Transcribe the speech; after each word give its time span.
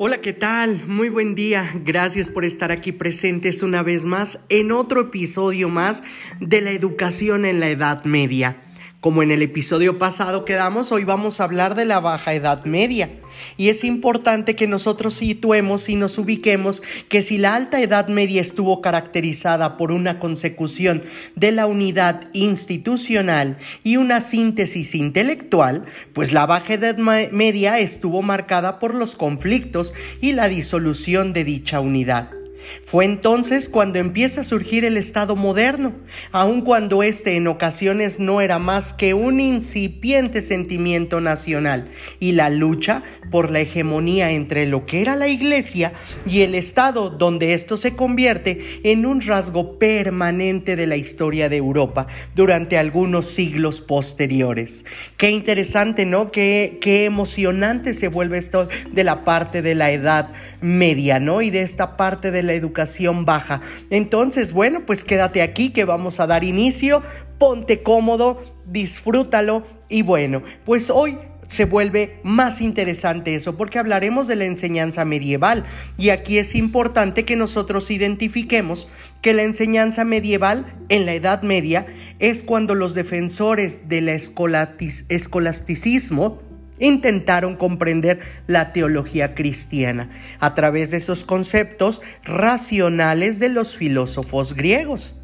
Hola, 0.00 0.20
¿qué 0.20 0.32
tal? 0.32 0.86
Muy 0.86 1.08
buen 1.08 1.34
día. 1.34 1.72
Gracias 1.84 2.28
por 2.28 2.44
estar 2.44 2.70
aquí 2.70 2.92
presentes 2.92 3.64
una 3.64 3.82
vez 3.82 4.04
más 4.04 4.38
en 4.48 4.70
otro 4.70 5.00
episodio 5.00 5.68
más 5.68 6.04
de 6.38 6.60
la 6.60 6.70
educación 6.70 7.44
en 7.44 7.58
la 7.58 7.68
Edad 7.68 8.04
Media. 8.04 8.62
Como 9.00 9.22
en 9.22 9.30
el 9.30 9.42
episodio 9.42 9.96
pasado 9.96 10.44
quedamos, 10.44 10.90
hoy 10.90 11.04
vamos 11.04 11.40
a 11.40 11.44
hablar 11.44 11.76
de 11.76 11.84
la 11.84 12.00
Baja 12.00 12.34
Edad 12.34 12.64
Media. 12.64 13.08
Y 13.56 13.68
es 13.68 13.84
importante 13.84 14.56
que 14.56 14.66
nosotros 14.66 15.14
situemos 15.14 15.88
y 15.88 15.94
nos 15.94 16.18
ubiquemos 16.18 16.82
que 17.08 17.22
si 17.22 17.38
la 17.38 17.54
Alta 17.54 17.80
Edad 17.80 18.08
Media 18.08 18.42
estuvo 18.42 18.80
caracterizada 18.80 19.76
por 19.76 19.92
una 19.92 20.18
consecución 20.18 21.04
de 21.36 21.52
la 21.52 21.66
unidad 21.66 22.28
institucional 22.32 23.58
y 23.84 23.98
una 23.98 24.20
síntesis 24.20 24.96
intelectual, 24.96 25.84
pues 26.12 26.32
la 26.32 26.46
Baja 26.46 26.74
Edad 26.74 26.98
Media 26.98 27.78
estuvo 27.78 28.22
marcada 28.22 28.80
por 28.80 28.94
los 28.94 29.14
conflictos 29.14 29.94
y 30.20 30.32
la 30.32 30.48
disolución 30.48 31.32
de 31.32 31.44
dicha 31.44 31.78
unidad. 31.78 32.37
Fue 32.84 33.04
entonces 33.04 33.68
cuando 33.68 33.98
empieza 33.98 34.42
a 34.42 34.44
surgir 34.44 34.84
el 34.84 34.96
Estado 34.96 35.36
moderno, 35.36 35.94
aun 36.32 36.62
cuando 36.62 37.02
éste 37.02 37.36
en 37.36 37.46
ocasiones 37.46 38.18
no 38.18 38.40
era 38.40 38.58
más 38.58 38.92
que 38.92 39.14
un 39.14 39.40
incipiente 39.40 40.42
sentimiento 40.42 41.20
nacional 41.20 41.88
y 42.20 42.32
la 42.32 42.50
lucha 42.50 43.02
por 43.30 43.50
la 43.50 43.60
hegemonía 43.60 44.30
entre 44.30 44.66
lo 44.66 44.86
que 44.86 45.00
era 45.02 45.16
la 45.16 45.28
Iglesia 45.28 45.92
y 46.26 46.40
el 46.40 46.54
Estado, 46.54 47.10
donde 47.10 47.54
esto 47.54 47.76
se 47.76 47.94
convierte 47.94 48.80
en 48.84 49.06
un 49.06 49.20
rasgo 49.20 49.78
permanente 49.78 50.76
de 50.76 50.86
la 50.86 50.96
historia 50.96 51.48
de 51.48 51.56
Europa 51.56 52.06
durante 52.34 52.78
algunos 52.78 53.28
siglos 53.28 53.80
posteriores. 53.80 54.84
Qué 55.16 55.30
interesante, 55.30 56.06
¿no? 56.06 56.30
Qué, 56.30 56.78
qué 56.80 57.04
emocionante 57.04 57.94
se 57.94 58.08
vuelve 58.08 58.38
esto 58.38 58.68
de 58.90 59.04
la 59.04 59.24
parte 59.24 59.62
de 59.62 59.74
la 59.74 59.90
Edad 59.90 60.32
Media, 60.60 61.20
¿no? 61.20 61.42
Y 61.42 61.50
de 61.50 61.62
esta 61.62 61.96
parte 61.96 62.30
de 62.30 62.42
la 62.42 62.54
educación 62.58 63.24
baja. 63.24 63.60
Entonces, 63.90 64.52
bueno, 64.52 64.86
pues 64.86 65.04
quédate 65.04 65.42
aquí 65.42 65.70
que 65.70 65.84
vamos 65.84 66.20
a 66.20 66.26
dar 66.26 66.44
inicio, 66.44 67.02
ponte 67.38 67.82
cómodo, 67.82 68.42
disfrútalo 68.66 69.64
y 69.88 70.02
bueno, 70.02 70.42
pues 70.64 70.90
hoy 70.90 71.18
se 71.48 71.64
vuelve 71.64 72.20
más 72.22 72.60
interesante 72.60 73.34
eso 73.34 73.56
porque 73.56 73.78
hablaremos 73.78 74.28
de 74.28 74.36
la 74.36 74.44
enseñanza 74.44 75.06
medieval 75.06 75.64
y 75.96 76.10
aquí 76.10 76.38
es 76.38 76.54
importante 76.54 77.24
que 77.24 77.36
nosotros 77.36 77.90
identifiquemos 77.90 78.88
que 79.22 79.32
la 79.32 79.42
enseñanza 79.42 80.04
medieval 80.04 80.66
en 80.90 81.06
la 81.06 81.14
Edad 81.14 81.40
Media 81.42 81.86
es 82.18 82.42
cuando 82.42 82.74
los 82.74 82.92
defensores 82.94 83.88
del 83.88 84.10
escolasticismo 84.10 86.42
intentaron 86.78 87.56
comprender 87.56 88.20
la 88.46 88.72
teología 88.72 89.34
cristiana 89.34 90.10
a 90.40 90.54
través 90.54 90.90
de 90.90 90.98
esos 90.98 91.24
conceptos 91.24 92.02
racionales 92.24 93.38
de 93.38 93.48
los 93.48 93.76
filósofos 93.76 94.54
griegos, 94.54 95.20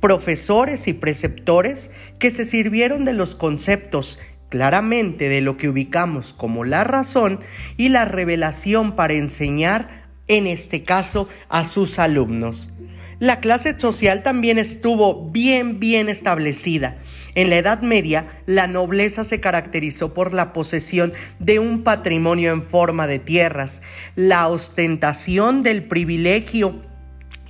profesores 0.00 0.88
y 0.88 0.92
preceptores 0.92 1.90
que 2.18 2.30
se 2.30 2.44
sirvieron 2.44 3.04
de 3.04 3.12
los 3.12 3.34
conceptos 3.34 4.18
claramente 4.48 5.28
de 5.28 5.40
lo 5.40 5.56
que 5.56 5.68
ubicamos 5.68 6.32
como 6.32 6.64
la 6.64 6.84
razón 6.84 7.40
y 7.76 7.90
la 7.90 8.04
revelación 8.04 8.96
para 8.96 9.14
enseñar, 9.14 10.08
en 10.26 10.46
este 10.46 10.84
caso, 10.84 11.28
a 11.48 11.64
sus 11.64 11.98
alumnos. 11.98 12.72
La 13.20 13.40
clase 13.40 13.74
social 13.78 14.22
también 14.22 14.58
estuvo 14.58 15.28
bien, 15.30 15.80
bien 15.80 16.08
establecida. 16.08 16.98
En 17.34 17.50
la 17.50 17.56
Edad 17.56 17.82
Media, 17.82 18.28
la 18.46 18.68
nobleza 18.68 19.24
se 19.24 19.40
caracterizó 19.40 20.14
por 20.14 20.32
la 20.32 20.52
posesión 20.52 21.12
de 21.40 21.58
un 21.58 21.82
patrimonio 21.82 22.52
en 22.52 22.62
forma 22.62 23.08
de 23.08 23.18
tierras, 23.18 23.82
la 24.14 24.46
ostentación 24.46 25.62
del 25.62 25.82
privilegio 25.84 26.80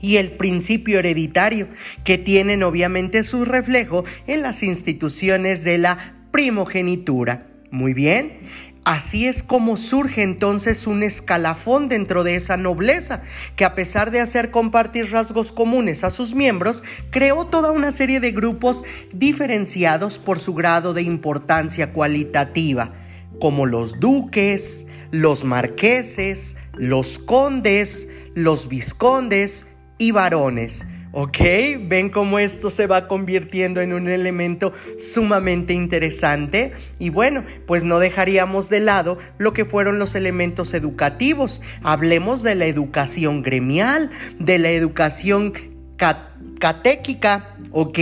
y 0.01 0.17
el 0.17 0.31
principio 0.31 1.01
hereditario, 1.01 1.69
que 2.03 2.17
tienen 2.17 2.63
obviamente 2.63 3.23
su 3.23 3.45
reflejo 3.45 4.05
en 4.27 4.41
las 4.41 4.63
instituciones 4.63 5.65
de 5.65 5.77
la 5.77 6.15
primogenitura. 6.31 7.47
Muy 7.71 7.93
bien, 7.93 8.39
Así 8.89 9.27
es 9.27 9.43
como 9.43 9.77
surge 9.77 10.23
entonces 10.23 10.87
un 10.87 11.03
escalafón 11.03 11.91
dentro 11.91 12.25
de 12.25 12.37
esa 12.37 12.57
nobleza, 12.57 13.21
que 13.55 13.67
a 13.67 13.75
pesar 13.75 14.11
de 14.11 14.21
hacer 14.21 14.51
compartir 14.51 15.11
rasgos 15.11 15.53
comunes 15.53 16.05
a 16.05 16.11
sus 16.11 16.35
miembros, 16.35 16.83
creó 17.11 17.45
toda 17.45 17.71
una 17.71 17.93
serie 17.93 18.19
de 18.19 18.33
grupos 18.33 18.85
diferenciados 19.13 20.19
por 20.19 20.41
su 20.41 20.55
grado 20.55 20.95
de 20.95 21.03
importancia 21.03 21.93
cualitativa, 21.93 22.95
como 23.43 23.67
los 23.67 24.01
duques, 24.01 24.87
los 25.11 25.45
marqueses, 25.45 26.57
los 26.73 27.19
condes, 27.19 28.09
los 28.35 28.71
viscondes 28.71 29.67
y 29.99 30.13
varones 30.13 30.87
¿Ok? 31.13 31.39
¿Ven 31.81 32.11
cómo 32.11 32.39
esto 32.39 32.71
se 32.71 32.87
va 32.87 33.09
convirtiendo 33.09 33.81
en 33.81 33.93
un 33.93 34.09
elemento 34.09 34.73
sumamente 34.99 35.73
interesante? 35.73 36.73
Y 36.99 37.11
bueno, 37.11 37.45
pues 37.67 37.85
no 37.85 37.99
dejaríamos 37.99 38.69
de 38.69 38.81
lado 38.81 39.19
lo 39.39 39.53
que 39.53 39.65
fueron 39.65 39.99
los 39.99 40.15
elementos 40.15 40.75
educativos. 40.75 41.63
Hablemos 41.83 42.43
de 42.43 42.55
la 42.55 42.67
educación 42.67 43.43
gremial, 43.43 44.11
de 44.39 44.59
la 44.59 44.71
educación 44.71 45.53
catéquica, 46.59 47.57
¿ok? 47.71 47.99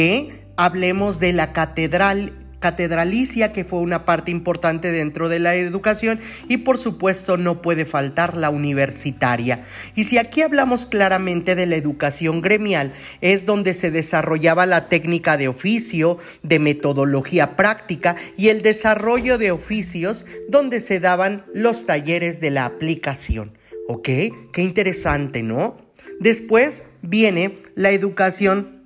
Hablemos 0.56 1.21
de 1.21 1.33
la 1.33 1.53
catedral 1.53 2.45
catedralicia, 2.59 3.53
que 3.53 3.65
fue 3.65 3.81
una 3.81 4.05
parte 4.05 4.31
importante 4.31 4.93
dentro 4.93 5.28
de 5.28 5.39
la 5.39 5.55
educación, 5.55 6.21
y 6.49 6.59
por 6.59 6.78
supuesto 6.78 7.37
no 7.37 7.62
puede 7.62 7.84
faltar 7.84 8.37
la 8.37 8.50
universitaria. 8.50 9.65
Y 9.94 10.05
si 10.05 10.19
aquí 10.19 10.43
hablamos 10.43 10.87
claramente 10.87 11.55
de 11.55 11.67
la 11.67 11.77
educación 11.77 12.41
gremial, 12.41 12.93
es 13.21 13.47
donde 13.47 13.75
se 13.75 13.91
desarrollaba 13.91 14.67
la 14.67 14.89
técnica 14.89 15.37
de 15.37 15.49
oficio, 15.49 16.19
de 16.43 16.59
metodología 16.59 17.56
práctica 17.56 18.17
y 18.37 18.49
el 18.49 18.62
desarrollo 18.62 19.38
de 19.38 19.50
oficios 19.50 20.27
donde 20.49 20.81
se 20.81 21.00
daban 21.00 21.44
los 21.53 21.87
talleres 21.87 22.41
de 22.41 22.50
la 22.50 22.65
aplicación. 22.65 23.59
¿Ok? 23.88 24.09
Qué 24.53 24.62
interesante, 24.62 25.43
¿no? 25.43 25.77
Después 26.19 26.83
viene 27.03 27.59
la 27.75 27.91
educación 27.91 28.83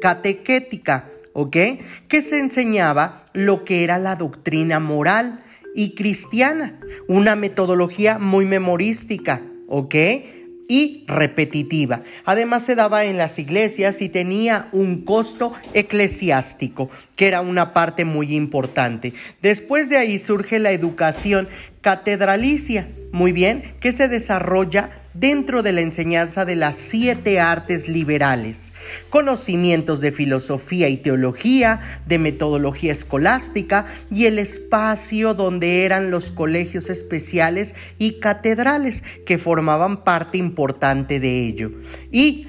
catequética 0.00 1.08
¿ok? 1.34 1.56
Que 2.08 2.22
se 2.22 2.38
enseñaba 2.40 3.26
lo 3.34 3.64
que 3.64 3.84
era 3.84 3.98
la 3.98 4.16
doctrina 4.16 4.80
moral 4.80 5.44
y 5.74 5.94
cristiana, 5.94 6.80
una 7.08 7.36
metodología 7.36 8.18
muy 8.18 8.46
memorística, 8.46 9.42
¿ok? 9.68 9.94
y 10.68 11.04
repetitiva. 11.06 12.02
Además 12.24 12.64
se 12.64 12.74
daba 12.74 13.04
en 13.04 13.18
las 13.18 13.38
iglesias 13.38 14.00
y 14.00 14.08
tenía 14.08 14.68
un 14.72 15.04
costo 15.04 15.52
eclesiástico, 15.74 16.90
que 17.16 17.28
era 17.28 17.40
una 17.42 17.72
parte 17.72 18.04
muy 18.04 18.34
importante. 18.34 19.12
Después 19.42 19.88
de 19.88 19.98
ahí 19.98 20.18
surge 20.18 20.58
la 20.58 20.72
educación 20.72 21.48
catedralicia, 21.80 22.88
muy 23.12 23.32
bien, 23.32 23.74
que 23.80 23.92
se 23.92 24.08
desarrolla 24.08 24.90
dentro 25.14 25.62
de 25.62 25.72
la 25.72 25.80
enseñanza 25.80 26.44
de 26.44 26.56
las 26.56 26.76
siete 26.76 27.40
artes 27.40 27.88
liberales, 27.88 28.72
conocimientos 29.10 30.00
de 30.00 30.12
filosofía 30.12 30.88
y 30.88 30.98
teología, 30.98 31.80
de 32.06 32.18
metodología 32.18 32.92
escolástica 32.92 33.86
y 34.10 34.26
el 34.26 34.38
espacio 34.38 35.34
donde 35.34 35.84
eran 35.84 36.10
los 36.10 36.30
colegios 36.30 36.90
especiales 36.90 37.74
y 37.98 38.18
catedrales 38.18 39.04
que 39.24 39.38
formaban 39.38 40.04
parte 40.04 40.38
importante 40.38 41.20
de 41.20 41.46
ello. 41.46 41.70
Y 42.10 42.48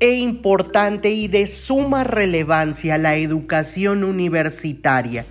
e 0.00 0.16
importante 0.16 1.10
y 1.10 1.28
de 1.28 1.46
suma 1.46 2.04
relevancia 2.04 2.98
la 2.98 3.16
educación 3.16 4.04
universitaria. 4.04 5.24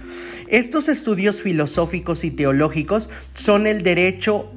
Estos 0.48 0.90
estudios 0.90 1.42
filosóficos 1.42 2.24
y 2.24 2.32
teológicos 2.32 3.10
son 3.36 3.68
el 3.68 3.84
derecho 3.84 4.52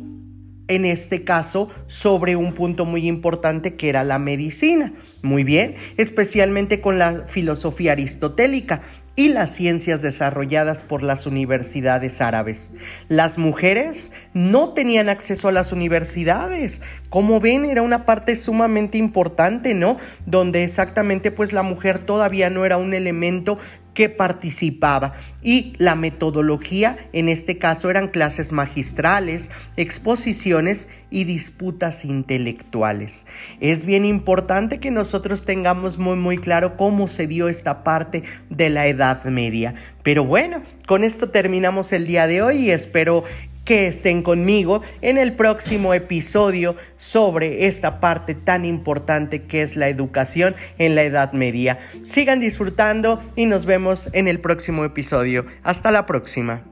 en 0.68 0.84
este 0.84 1.24
caso 1.24 1.68
sobre 1.86 2.36
un 2.36 2.52
punto 2.52 2.84
muy 2.84 3.06
importante 3.06 3.76
que 3.76 3.88
era 3.88 4.04
la 4.04 4.18
medicina. 4.18 4.92
Muy 5.22 5.44
bien, 5.44 5.74
especialmente 5.96 6.80
con 6.80 6.98
la 6.98 7.24
filosofía 7.26 7.92
aristotélica 7.92 8.82
y 9.18 9.30
las 9.30 9.54
ciencias 9.54 10.02
desarrolladas 10.02 10.82
por 10.82 11.02
las 11.02 11.26
universidades 11.26 12.20
árabes. 12.20 12.74
Las 13.08 13.38
mujeres 13.38 14.12
no 14.34 14.74
tenían 14.74 15.08
acceso 15.08 15.48
a 15.48 15.52
las 15.52 15.72
universidades. 15.72 16.82
Como 17.08 17.40
ven, 17.40 17.64
era 17.64 17.80
una 17.80 18.04
parte 18.04 18.36
sumamente 18.36 18.98
importante, 18.98 19.72
¿no? 19.72 19.96
Donde 20.26 20.64
exactamente 20.64 21.30
pues 21.30 21.54
la 21.54 21.62
mujer 21.62 21.98
todavía 22.00 22.50
no 22.50 22.66
era 22.66 22.76
un 22.76 22.92
elemento 22.92 23.58
que 23.96 24.10
participaba 24.10 25.14
y 25.42 25.72
la 25.78 25.96
metodología 25.96 26.98
en 27.14 27.30
este 27.30 27.56
caso 27.56 27.88
eran 27.88 28.08
clases 28.08 28.52
magistrales, 28.52 29.50
exposiciones 29.78 30.88
y 31.10 31.24
disputas 31.24 32.04
intelectuales. 32.04 33.26
Es 33.58 33.86
bien 33.86 34.04
importante 34.04 34.80
que 34.80 34.90
nosotros 34.90 35.46
tengamos 35.46 35.96
muy 35.96 36.16
muy 36.16 36.36
claro 36.36 36.76
cómo 36.76 37.08
se 37.08 37.26
dio 37.26 37.48
esta 37.48 37.84
parte 37.84 38.22
de 38.50 38.68
la 38.68 38.86
Edad 38.86 39.24
Media. 39.24 39.74
Pero 40.02 40.26
bueno, 40.26 40.62
con 40.86 41.02
esto 41.02 41.30
terminamos 41.30 41.92
el 41.94 42.06
día 42.06 42.26
de 42.26 42.42
hoy 42.42 42.56
y 42.58 42.70
espero 42.72 43.24
que 43.66 43.88
estén 43.88 44.22
conmigo 44.22 44.80
en 45.02 45.18
el 45.18 45.34
próximo 45.34 45.92
episodio 45.92 46.76
sobre 46.96 47.66
esta 47.66 48.00
parte 48.00 48.34
tan 48.34 48.64
importante 48.64 49.42
que 49.42 49.60
es 49.60 49.76
la 49.76 49.90
educación 49.90 50.56
en 50.78 50.94
la 50.94 51.02
Edad 51.02 51.32
Media. 51.32 51.78
Sigan 52.04 52.40
disfrutando 52.40 53.20
y 53.34 53.44
nos 53.44 53.66
vemos 53.66 54.08
en 54.14 54.28
el 54.28 54.40
próximo 54.40 54.84
episodio. 54.84 55.44
Hasta 55.62 55.90
la 55.90 56.06
próxima. 56.06 56.62